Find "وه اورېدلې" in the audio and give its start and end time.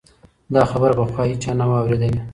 1.69-2.21